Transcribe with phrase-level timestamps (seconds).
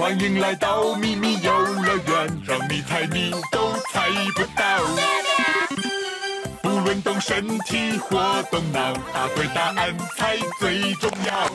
[0.00, 4.64] 欢迎来到秘密游乐园，让你猜谜都猜不到。
[6.62, 11.46] 不论动身体或动脑，答对答案才最重要。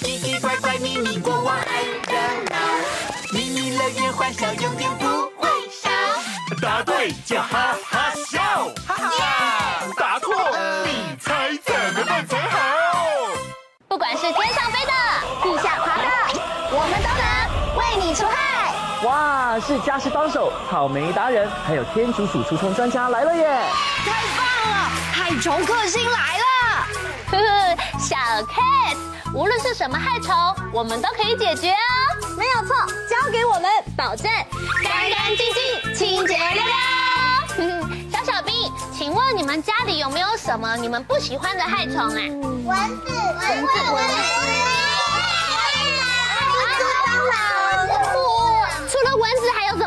[0.00, 2.18] 奇奇怪怪秘密国王爱热
[2.50, 2.56] 闹，
[3.32, 5.06] 秘密乐园欢笑永远不
[5.40, 5.88] 会少。
[6.60, 8.42] 答对就哈哈笑，
[8.88, 9.86] 哈哈！
[9.96, 10.34] 答错
[10.84, 12.58] 你猜怎么办才好？
[13.86, 14.92] 不管是天上飞的，
[15.44, 16.19] 地下爬的。
[19.02, 23.62] 哇，是家事帮手、草莓达人，还有天竺鼠除虫专家来了耶！
[24.04, 26.44] 太棒了，害虫克星来了！
[27.30, 28.98] 呵呵，小 case，
[29.32, 30.36] 无论是什么害虫，
[30.70, 32.36] 我们都可以解决哦。
[32.36, 32.76] 没有错，
[33.08, 34.30] 交给我们，保证
[34.84, 36.68] 干干净净、清洁亮亮。
[38.12, 42.16] 小小兵，请问你们家里有没有什么你们不喜欢的害虫啊？
[42.16, 42.76] 蚊子，蚊子，
[43.56, 43.78] 蚊子。
[43.92, 44.04] 蚊
[46.76, 47.59] 子还有什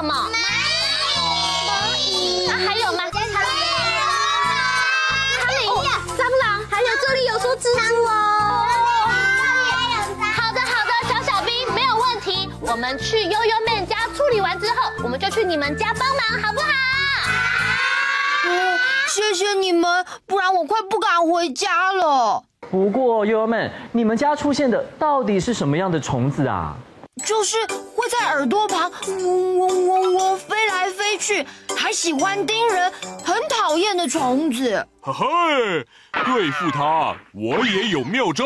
[0.04, 0.14] 么？
[0.14, 0.36] 蚂
[1.10, 1.18] 蚁，
[1.70, 3.10] 蚂蚁，那还有吗？
[3.10, 3.26] 苍蝇，
[5.40, 5.66] 苍蝇，
[6.18, 8.12] 蟑螂，还有这里有说蜘蛛哦。
[10.36, 12.50] 好的，好的，小小兵没有问题。
[12.60, 16.68] 我们去悠悠妹家处理完之后，我们就去你们家帮忙，好不好？
[18.46, 18.78] 嗯，
[19.08, 22.44] 谢谢你们，不然我快不敢回家了。
[22.70, 26.76] 不过悠悠妹，你们家出现的到底是什么样的虫子啊？
[27.24, 31.46] 就是会在耳朵旁嗡嗡嗡嗡飞来飞去，
[31.78, 32.92] 还喜欢叮人，
[33.24, 34.86] 很讨厌的虫子。
[35.00, 35.86] 嘿嘿，
[36.26, 38.46] 对付它，我也有妙招，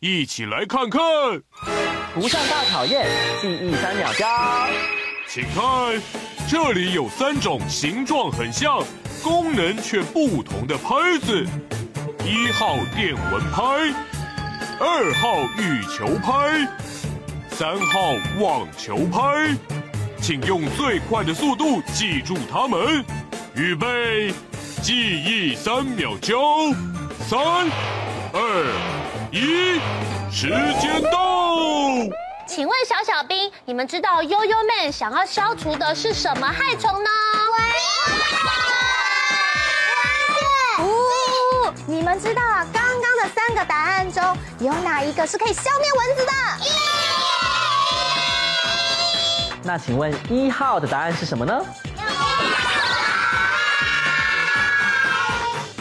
[0.00, 1.00] 一起来看看。
[2.14, 3.06] 不上大考验，
[3.40, 4.26] 记忆三秒教。
[5.28, 6.00] 请看，
[6.48, 8.82] 这里有三种形状很像，
[9.22, 11.46] 功能却不同的拍子：
[12.24, 13.62] 一号电蚊拍，
[14.80, 16.66] 二号羽球拍。
[17.54, 19.54] 三号网球拍，
[20.22, 23.04] 请用最快的速度记住它们。
[23.54, 24.32] 预备，
[24.82, 26.40] 记忆三秒，交
[27.28, 27.38] 三、
[28.32, 28.64] 二、
[29.30, 29.78] 一，
[30.34, 30.48] 时
[30.80, 31.58] 间到。
[32.46, 37.10] 请问小小兵，你们知道悠悠妹想要消除的是什么害虫呢？
[37.52, 37.62] 蚊
[40.78, 40.82] 子。
[40.82, 42.42] 哦，你们知道
[42.72, 44.24] 刚刚的三个答案中
[44.58, 46.32] 有哪一个是可以消灭蚊子的？
[49.64, 51.64] 那请问一号的答案是什么呢？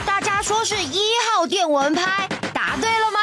[0.05, 0.99] 大家说是一
[1.33, 3.19] 号电蚊拍，答对了吗？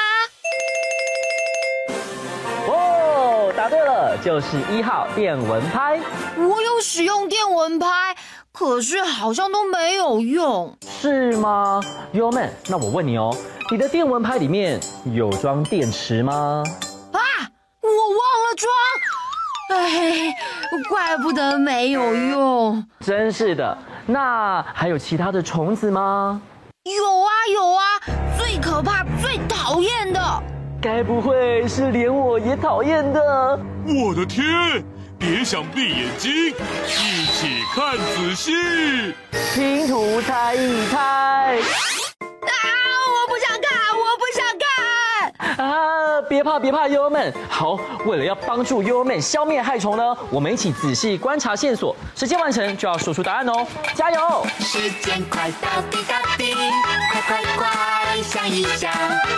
[2.66, 6.00] 哦，答对了，就是一号电蚊拍。
[6.37, 8.16] 我有使用电蚊拍，
[8.50, 10.76] 可是好像都没有用。
[11.00, 11.81] 是吗
[12.12, 13.32] ？？Yo man，，那我问你哦，
[13.70, 14.81] 你的电蚊拍里面
[15.14, 16.64] 有装电池吗？
[17.12, 17.20] 啊，
[17.81, 18.69] 我忘了装。
[19.69, 20.35] 哎，
[20.88, 23.76] 怪不得没有用，真是的。
[24.06, 26.41] 那还有其他的虫子吗？
[26.85, 27.82] 有啊有啊，
[28.38, 30.20] 最可怕、最讨厌的，
[30.81, 33.61] 该不会是连我也讨厌的？
[33.87, 34.44] 我的天！
[35.19, 36.32] 别想闭眼睛，
[36.87, 38.53] 一起看仔细，
[39.53, 41.59] 拼图猜一猜。
[41.59, 42.53] 啊！
[46.29, 47.32] 别怕别怕，悠悠们。
[47.49, 54.44] 好，为了要帮助悠悠们消灭害虫呢，我们一起仔细观察线索，时间完成就要说出答案哦，加油！
[54.58, 56.52] 时间快到滴答滴，
[57.12, 58.93] 快快快想一想，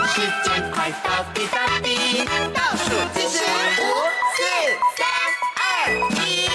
[0.07, 3.83] 时间快到滴答滴，倒数计时五、
[4.35, 4.43] 四、
[4.97, 5.07] 三、
[5.55, 5.61] 二、
[6.25, 6.49] 一。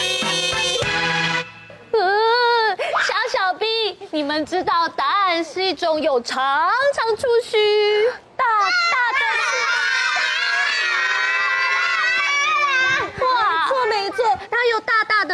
[1.93, 3.65] 呃，小小 B，，
[4.11, 7.57] 你们知道答案是一种有长长触须、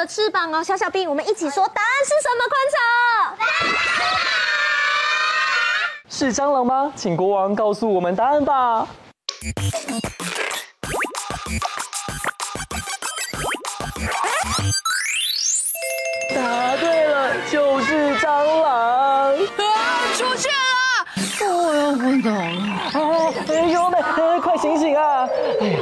[0.06, 2.44] 翅膀哦，小小兵，我们一起说答案是什么？
[2.48, 2.78] 昆虫？
[6.08, 6.92] 是蟑螂吗？
[6.94, 8.86] 请国王告诉我们答案吧。
[16.34, 18.26] 答对了，就是蟑
[18.62, 19.34] 螂。
[19.34, 19.34] 啊，
[20.16, 20.54] 出去了！
[21.50, 22.38] 我要昏倒了。
[23.48, 25.28] 哎呦喂，快醒醒啊！
[25.60, 25.78] 哎呀。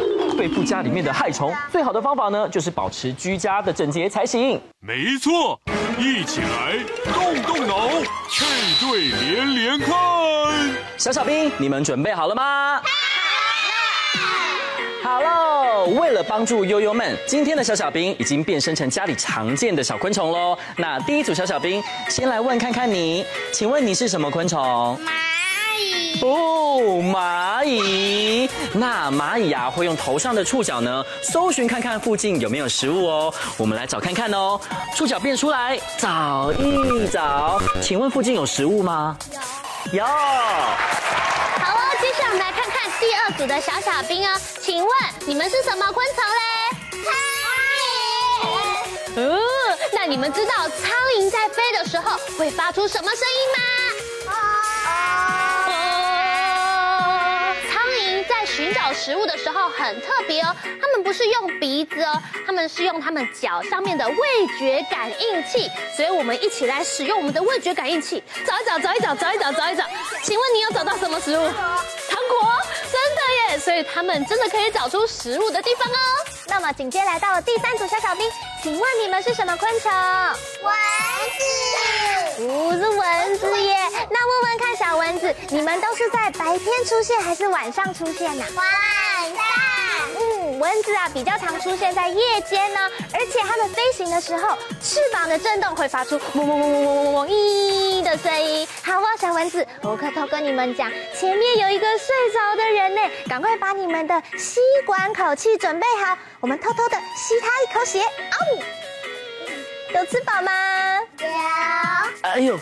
[0.49, 4.61] 付家里面的害虫，最好的方法呢，就是保持居家的整洁才行。
[4.81, 5.61] 没错，
[5.99, 6.79] 一起来
[7.13, 7.89] 动动脑，
[8.29, 9.95] 配对连连看。
[10.97, 12.81] 小小兵，你们准备好了吗？
[15.03, 15.87] 好喽！
[15.99, 20.57] 为了帮助悠悠们，今天的小小兵已经变身成家里常见的小昆虫喽。
[20.77, 24.99] 那第一组小小兵，先来问看看你，请问你是什么昆虫？
[26.23, 28.49] 哦，蚂蚁。
[28.73, 33.35] 那蚂蚁啊，会用头上的触角呢，搜寻看看附近有没有食物哦。
[33.57, 34.61] 我们来找看看哦。
[34.95, 37.61] 触角变出来，找一找。
[37.81, 39.17] 请问附近有食物吗？
[39.93, 39.99] 有。
[39.99, 40.05] 有。
[40.05, 44.39] 好哦，接下来我们来看看第二组的小小兵哦。
[44.61, 44.93] 请问
[45.27, 46.43] 你们是什么昆虫嘞？
[47.03, 47.13] 苍
[49.17, 49.21] 蝇。
[49.23, 49.41] 哦，
[49.93, 53.80] 那你们知道苍蝇在飞的时候会发出什么声音吗？
[58.61, 64.15] 寻找食物的时候很特别哦，他们不是用鼻子哦，他们是用他们脚上面的味
[64.59, 69.85] 觉感应器，所以我们一起来使用我们的味觉感应器，找一找，找一找，找一找，找一找。
[70.23, 71.43] 请问你有找到什么食物？
[71.43, 72.53] 糖果，
[72.93, 73.59] 真的耶！
[73.59, 75.97] 所以他们真的可以找出食物的地方哦。
[76.47, 78.31] 那么紧接来到了第三组小小兵，
[78.63, 79.91] 请问你们是什么昆虫？
[80.63, 80.75] 蚊
[81.39, 82.90] 子，不是蚊子耶。
[82.90, 82.90] 那问问看，
[84.81, 88.43] 小蚊子，你们都是在白天出现还是晚上出现呢？
[88.57, 88.67] 晚
[89.37, 89.45] 上。
[90.17, 92.81] 嗯，蚊子啊比较常出现在夜间呢，
[93.13, 98.67] 而且它们飞行的时候，翅膀的震动会发出嗡嗡嗡嗡嗡嗡嗡咦的声音。
[98.83, 108.01] 好啊，小蚊子，我可偷跟你们讲，前面有一个睡着的人呢，赶快把你们的吸管口气准备好，我们偷偷的吸他一口血。
[108.01, 108.65] 哦，
[109.95, 110.51] 有吃饱吗？
[111.19, 111.29] 有。
[112.23, 112.59] 哎呦，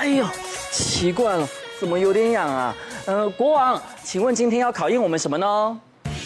[0.00, 0.26] 哎呦，
[0.70, 1.48] 奇怪了，
[1.80, 2.74] 怎么有点痒啊？
[3.06, 5.80] 呃，国王，请问今天要考验我们什么呢？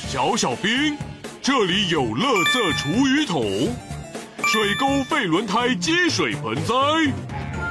[0.09, 0.97] 小小兵，
[1.41, 3.73] 这里有垃圾厨余桶、
[4.45, 6.75] 水沟废轮胎积水盆栽、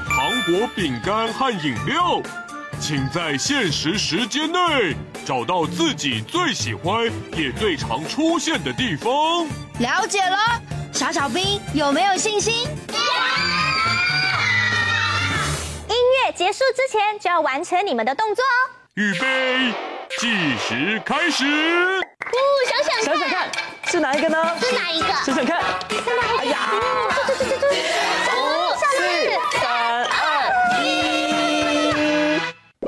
[0.08, 2.22] 糖果、饼干和饮料，
[2.80, 7.06] 请在限时时间内找到自己最喜欢
[7.38, 9.12] 也最常出现的地方。
[9.80, 10.38] 了解了，
[10.92, 12.54] 小小兵有没有信心？
[12.63, 12.68] 音
[16.32, 18.72] 乐结束之前就要完成你们的动作哦。
[18.94, 19.74] 预备，
[20.18, 21.44] 计时开始。
[21.46, 22.38] 哦，
[22.70, 23.50] 想想想想看，
[23.88, 24.56] 是哪一个呢？
[24.62, 25.08] 是哪一个？
[25.26, 25.62] 想想看，
[26.40, 26.70] 哎呀，
[27.26, 27.70] 对对对对对，
[28.38, 28.40] 五、
[28.80, 28.88] 四、
[29.60, 32.40] 三、二、一，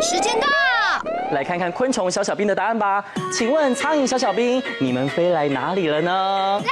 [0.01, 0.47] 时间到！
[1.33, 3.03] 来看看昆虫小小兵的答案吧。
[3.33, 6.63] 请问苍蝇小小兵，你们飞来哪里了呢？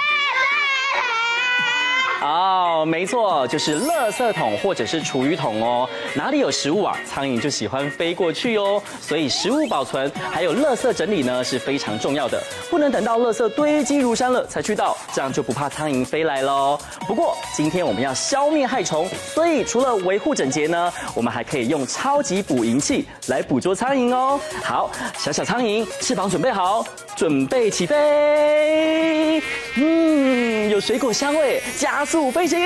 [2.22, 5.90] 哦，没错，就是垃圾桶或者是厨余桶哦。
[6.14, 8.82] 哪里有食物啊，苍蝇就喜欢飞过去哦。
[9.02, 16.80] 所以食物保存还有垃圾整理呢是非常重要的，不能等到垃圾堆积如山了才去倒，这样就不怕苍蝇飞来喽。
[17.08, 24.40] 不过今天我们要消灭害虫，所以除了维护整洁呢，我们还可以用超级捕蝇器来捕捉苍蝇哦。
[24.64, 26.86] 好，小小苍蝇，翅膀准备好，
[27.16, 29.42] 准备起飞。
[29.76, 32.60] 嗯，有水果香味，加速飞行，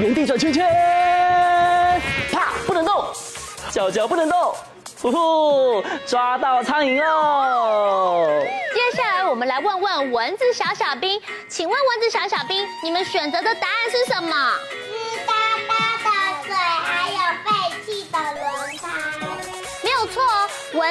[0.00, 0.66] 原地转圈圈，
[2.32, 3.04] 啪，不能动，
[3.70, 4.54] 脚脚不能动，
[5.02, 8.42] 呼呼，抓到苍蝇哦！
[8.72, 14.34] 接下来我们来问问蚊子小小兵，请问蚊子小小兵，你们选择的答案是什么？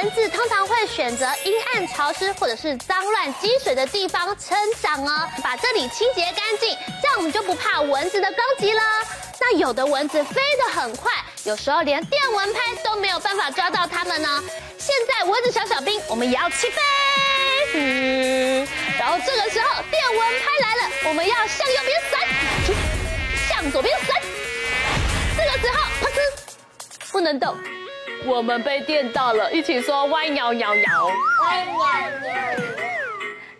[0.01, 8.81] 蚊子通常会选择阴暗潮湿或者是脏乱积水的地方生长哦，把这里清洁干净，这样我们就不怕蚊子的攻击了。
[9.39, 11.11] 那有的蚊子飞得很快，
[11.43, 14.43] 有时候连电蚊拍都没有办法抓到它们呢。
[14.79, 16.81] 现在蚊子小小兵，我们也要起飞，
[17.75, 18.67] 嗯，
[18.97, 22.19] 然后这个时候电蚊拍来了，我们要向右边闪，
[23.47, 24.19] 向左边闪，
[25.37, 27.55] 这个时候啪呲，不能动。
[28.25, 30.83] 我们被电到了，一起说歪扭扭扭，
[31.41, 31.73] 歪扭
[32.19, 33.00] 扭。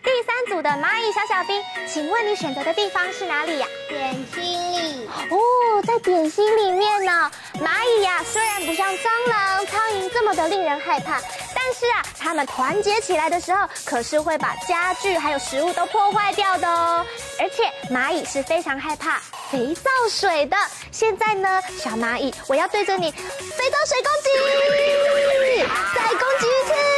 [0.04, 3.68] 第三组的蚂蚁小小兵，请问你选择的地方是哪里呀？
[3.88, 5.08] 点心里。
[5.30, 5.38] 哦，
[5.86, 7.32] 在点心里面呢。
[7.60, 11.20] 蚂蚁呀，虽然不像蟑螂、苍蝇这么的令人害怕，
[11.54, 17.06] 但是啊，它们团结起来的时候，可是会把家具还有食物都破坏掉的哦。
[17.40, 19.20] 而且蚂蚁是非常害怕
[19.52, 20.58] 肥皂水的。
[20.92, 24.30] 现在呢，小蚂蚁，我要对着你肥皂水攻击，
[25.94, 26.91] 再攻击一次。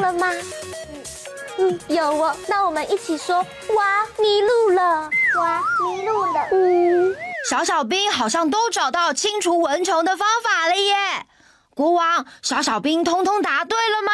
[0.00, 0.30] 了吗？
[1.58, 2.36] 嗯，有哦。
[2.48, 6.48] 那我们一起说，哇，迷路了，哇，迷路了。
[6.52, 7.16] 嗯。
[7.48, 10.94] 小小兵好像都找到清除蚊虫的方法了耶！
[11.70, 14.12] 国王，小小兵通通答对了吗？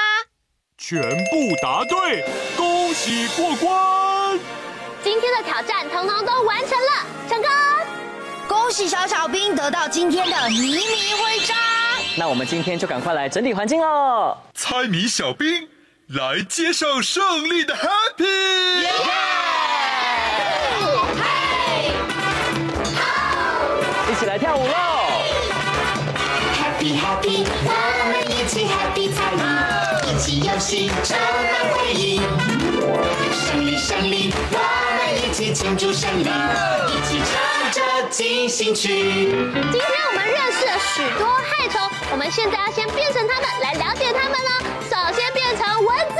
[0.76, 2.24] 全部答对，
[2.56, 4.38] 恭喜过关！
[5.02, 7.50] 今天的挑战通通都完成了，成功！
[8.48, 11.56] 恭喜小小兵得到今天的迷你徽章。
[12.18, 14.36] 那我们今天就赶快来整理环境喽。
[14.54, 15.66] 猜谜小兵
[16.08, 18.24] 来接受胜利的 Happy！
[24.10, 24.72] 一起来跳舞喽
[26.54, 27.70] ！Happy Happy，我
[28.12, 29.42] 们一起 Happy 猜谜，
[30.10, 32.20] 一起游戏充满回忆。
[33.32, 34.58] 胜利胜利，我
[34.98, 37.80] 们一起庆祝胜利，一起唱着
[38.10, 38.88] 进行曲。
[38.88, 41.80] 今天我们认识了许多害虫，
[42.10, 44.71] 我们现在要先变成它们来了解它们呢。
[45.84, 46.14] 蚊子，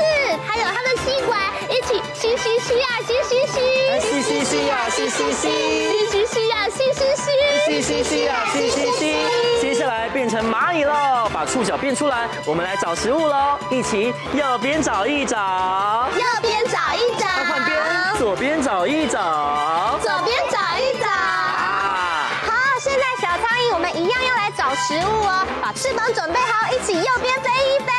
[0.47, 1.38] 还有它的吸管，
[1.69, 3.57] 一起吸吸吸呀，吸吸吸，
[4.00, 5.49] 吸吸吸呀，吸吸吸，
[5.90, 7.26] 吸吸吸呀，吸吸吸，
[7.66, 9.16] 吸吸吸呀，吸吸吸。
[9.61, 17.78] 接下来变成蚂蚁喽，把触角变出来，我们来找食物喽，一起右边找一找，右边找一找，换边，
[18.19, 21.09] 左边找一找，左边找一找。
[21.09, 27.91] 好，现在小苍蝇，我们一样要来找食物哦，把翅膀准备好，一起右边飞一飞，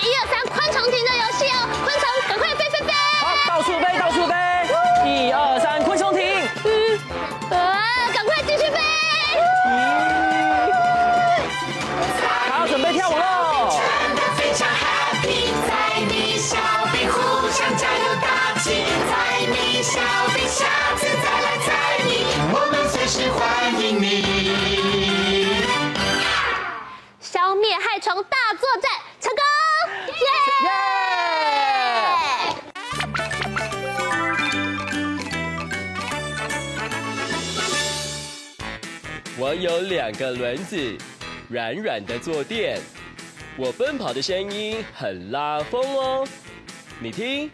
[0.00, 0.57] 一二三
[40.08, 40.96] 两个轮子，
[41.50, 42.80] 软软的坐垫，
[43.58, 46.26] 我奔跑的声音很拉风哦。
[46.98, 47.50] 你听，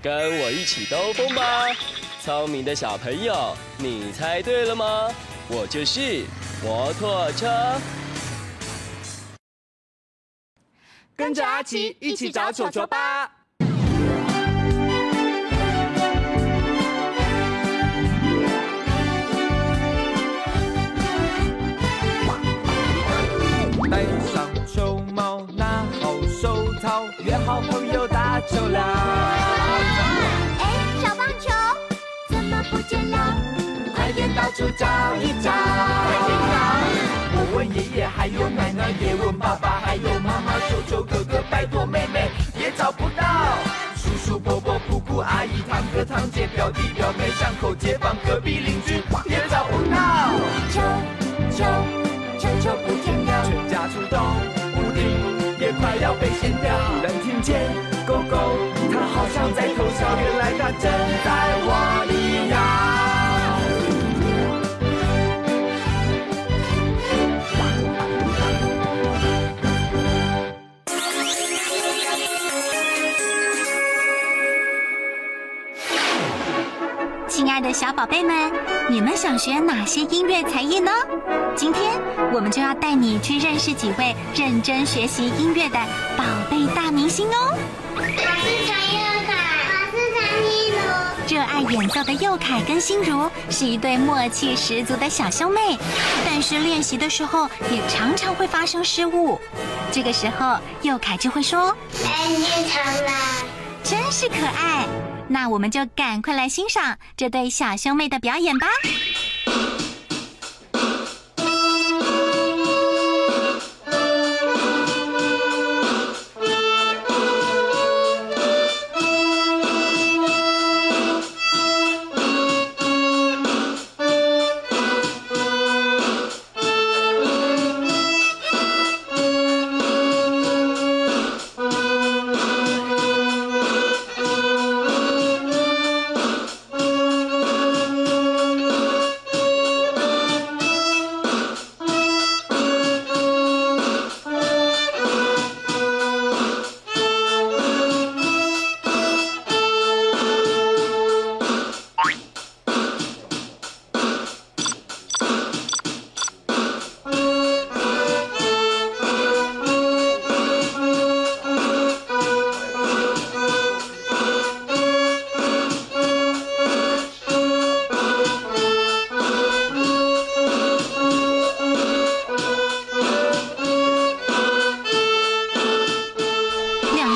[0.00, 1.74] 跟我一起兜风吧，
[2.22, 5.12] 聪明的小朋友，你猜对了吗？
[5.48, 6.22] 我就是
[6.62, 7.48] 摩托车。
[11.16, 13.17] 跟着阿奇一起找球球吧。
[27.48, 28.82] 好朋友打球啦！
[30.60, 30.64] 哎，
[31.00, 31.48] 小棒球
[32.28, 33.16] 怎么不见了？
[33.96, 34.84] 快点到处找
[35.16, 35.50] 一找！
[35.50, 36.52] 快点找！
[37.32, 42.28] 我问爷爷，还有奶奶，也问爸爸，还有妈妈，求求哥哥，拜托妹妹，
[42.60, 43.24] 也找不到。
[43.96, 48.77] 叔叔伯伯、姑姑阿姨、堂哥堂姐、表弟表妹、巷口街坊、隔壁邻
[59.68, 60.90] 好像在偷笑，原来它正
[61.24, 61.28] 在
[61.66, 62.54] 挖泥呀。
[77.28, 78.52] 亲爱的小宝贝们，
[78.88, 80.90] 你们想学哪些音乐才艺呢？
[81.54, 81.92] 今天
[82.32, 85.78] 我们就要带你去认识几位认真学习音乐的
[86.16, 87.58] 宝贝大明星哦。
[91.70, 95.78] 演奏的佑凯跟心如是一对默契十足的小兄妹，
[96.24, 99.38] 但是练习的时候也常常会发生失误。
[99.92, 103.12] 这个时候，佑凯就会说：“来练唱啦！”
[103.84, 104.86] 真是可爱。
[105.28, 108.66] 那我们就赶快来欣赏这对小兄妹的表演吧。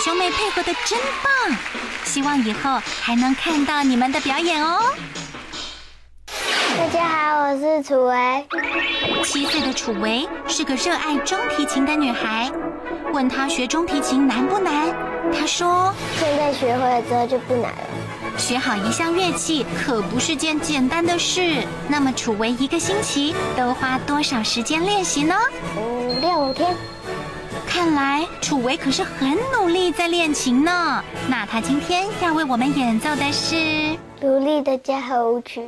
[0.04, 1.56] 真棒！
[2.04, 4.80] 希望以后还能看到你们的表演哦。
[6.76, 8.46] 大家好，我是楚维。
[9.22, 12.50] 七岁的楚维是个热爱中提琴的女孩。
[13.12, 14.92] 问她学中提琴难不难？
[15.32, 18.36] 她说：现在学会了之后就不难了。
[18.36, 21.64] 学好一项乐器可不是件简单的事。
[21.86, 25.36] 那么楚维一个星期都花多少时间练习呢？
[25.76, 26.76] 五六天。
[27.74, 31.02] 看来楚维可是很努力在练琴呢。
[31.26, 35.62] 那他今天要为我们演奏的是独立的家和舞曲。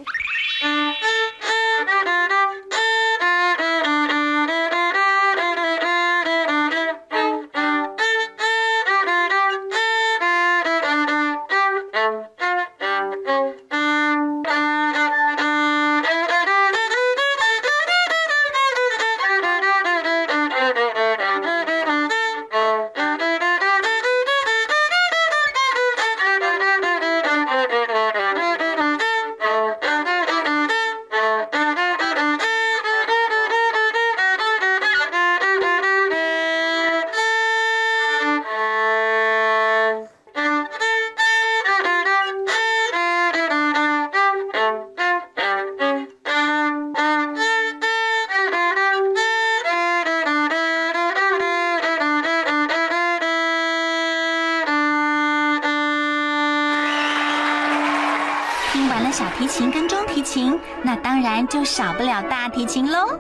[59.15, 63.17] 小提琴跟中提琴，那当然就少不了大提琴喽。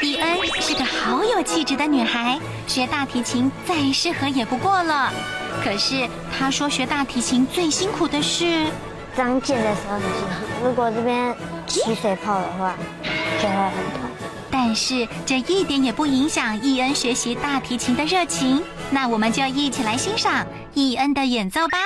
[0.00, 5.12] 伊恩是个好有气质的女孩，学大提琴再适合也不过了。
[5.62, 8.64] 可是她说学大提琴最辛苦的是
[9.14, 12.74] 长茧的时候很辛苦，如果这边起水泡的话
[13.38, 14.08] 就会很痛。
[14.50, 18.62] 但是这一点也不影响伊恩学习大提琴的热情。
[18.90, 21.76] 那我们就一起来欣赏伊恩的演奏吧。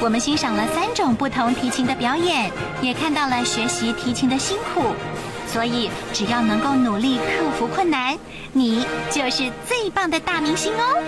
[0.00, 4.94] 我们欣赏了三种不同提琴的表演，也看到了学习提琴的辛苦。
[5.46, 8.16] 所以，只要能够努力克服困难，
[8.52, 11.07] 你就是最棒的大明星哦！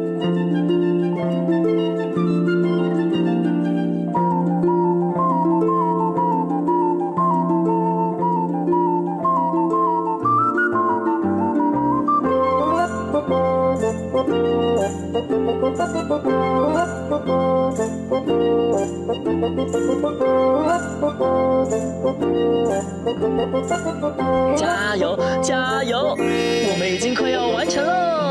[24.57, 26.17] 加油，加油！
[26.17, 28.30] 我们已经快要完成喽！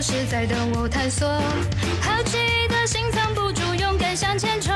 [0.00, 1.26] 是在等我探索。
[2.00, 4.74] 好奇的心藏不住，勇敢向前冲。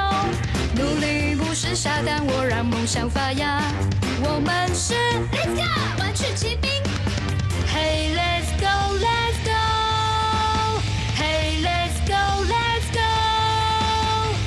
[0.75, 3.63] 努力不是傻蛋，我让梦想发芽。
[4.23, 4.95] 我们是
[5.33, 6.71] Let's go，玩具骑兵。
[7.73, 10.81] Hey let's go let's go。
[11.17, 13.01] Hey let's go let's go。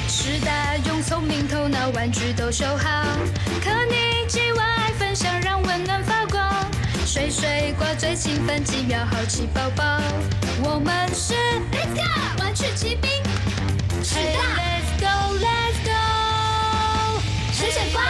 [0.09, 3.05] 时代用聪明头脑，玩具都修好。
[3.63, 6.34] 可你既玩爱分享，让温暖发光。
[7.15, 10.01] 水水挂最勤奋，几秒好奇宝宝。
[10.61, 11.33] 我们是
[11.71, 13.09] Let's go 玩具骑兵。
[14.03, 17.21] Hey let's go let's go。
[17.53, 18.01] 水水挂。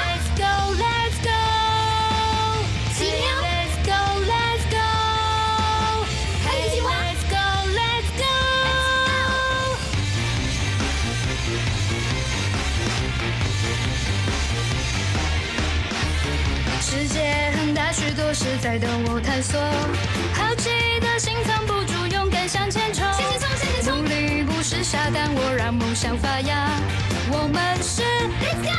[18.80, 19.60] 等我探索。
[20.34, 23.04] 好奇的心藏不住，勇敢向前冲。
[23.14, 23.98] 向前冲，向前冲。
[23.98, 26.70] 努力不是傻蛋，我让梦想发芽。
[27.32, 28.02] 我们是
[28.42, 28.76] Let's go。